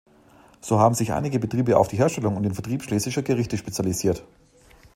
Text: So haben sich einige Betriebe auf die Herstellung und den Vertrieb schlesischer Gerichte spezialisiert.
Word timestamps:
So 0.61 0.79
haben 0.79 0.95
sich 0.95 1.11
einige 1.13 1.37
Betriebe 1.37 1.77
auf 1.77 1.87
die 1.87 1.97
Herstellung 1.97 2.35
und 2.35 2.41
den 2.41 2.55
Vertrieb 2.55 2.81
schlesischer 2.81 3.21
Gerichte 3.21 3.55
spezialisiert. 3.55 4.23